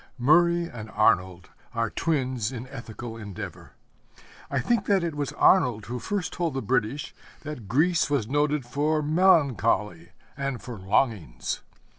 Murray 0.17 0.63
and 0.65 0.89
Arnold 0.89 1.51
are 1.75 1.91
twins 1.91 2.51
in 2.51 2.65
ethical 2.69 3.17
endeavor. 3.17 3.73
I 4.49 4.57
think 4.59 4.87
that 4.87 5.03
it 5.03 5.13
was 5.13 5.31
Arnold 5.33 5.85
who 5.85 5.99
first 5.99 6.33
told 6.33 6.55
the 6.55 6.61
British 6.63 7.13
that 7.41 7.67
Greece 7.67 8.09
was 8.09 8.27
noted 8.27 8.65
for 8.65 9.03
melancholy 9.03 10.09
and 10.35 10.59
for 10.59 10.79
longings. 10.79 11.61